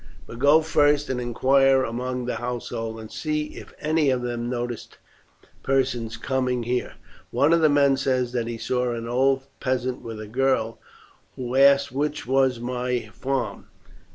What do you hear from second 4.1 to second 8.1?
them noticed persons coming here." "One of the men